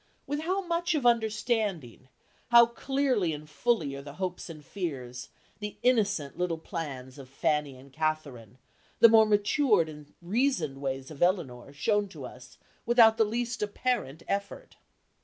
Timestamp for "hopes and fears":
4.15-5.29